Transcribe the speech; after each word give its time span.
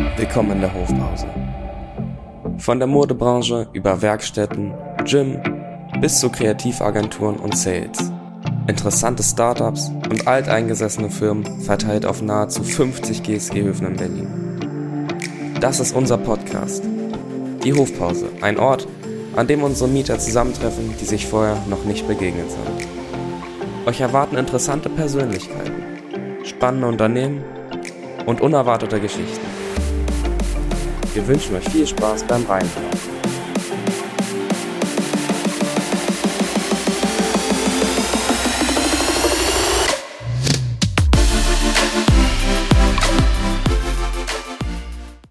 Willkommen 0.00 0.52
in 0.52 0.60
der 0.62 0.72
Hofpause. 0.72 1.26
Von 2.56 2.78
der 2.78 2.88
Modebranche 2.88 3.68
über 3.74 4.00
Werkstätten, 4.00 4.72
Gym 5.04 5.38
bis 6.00 6.20
zu 6.20 6.30
Kreativagenturen 6.30 7.36
und 7.36 7.54
Sales. 7.54 8.10
Interessante 8.66 9.22
Startups 9.22 9.90
und 10.08 10.26
alteingesessene 10.26 11.10
Firmen 11.10 11.60
verteilt 11.60 12.06
auf 12.06 12.22
nahezu 12.22 12.62
50 12.62 13.22
GSG-Höfen 13.22 13.88
in 13.88 13.96
Berlin. 13.96 15.08
Das 15.60 15.80
ist 15.80 15.94
unser 15.94 16.16
Podcast. 16.16 16.82
Die 17.62 17.74
Hofpause, 17.74 18.30
ein 18.40 18.58
Ort, 18.58 18.88
an 19.36 19.48
dem 19.48 19.62
unsere 19.62 19.90
Mieter 19.90 20.18
zusammentreffen, 20.18 20.94
die 20.98 21.04
sich 21.04 21.26
vorher 21.26 21.58
noch 21.68 21.84
nicht 21.84 22.08
begegnet 22.08 22.50
sind. 22.50 22.88
Euch 23.86 24.00
erwarten 24.00 24.38
interessante 24.38 24.88
Persönlichkeiten, 24.88 25.74
spannende 26.44 26.86
Unternehmen 26.86 27.44
und 28.24 28.40
unerwartete 28.40 28.98
Geschichten. 28.98 29.49
Wir 31.12 31.26
wünschen 31.26 31.56
euch 31.56 31.68
viel 31.68 31.86
Spaß 31.86 32.22
beim 32.24 32.44
Reinhören. 32.46 33.29